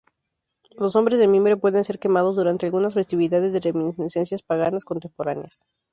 Los 0.79 0.95
hombres 0.95 1.19
de 1.19 1.27
mimbre 1.27 1.57
pueden 1.57 1.83
ser 1.83 1.99
quemados 1.99 2.35
durante 2.35 2.65
algunas 2.65 2.95
festividades 2.95 3.53
de 3.53 3.59
reminiscencias 3.59 4.41
paganas 4.41 4.83
contemporáneas. 4.83 5.67